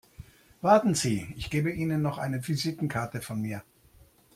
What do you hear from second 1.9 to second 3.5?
noch eine Visitenkarte von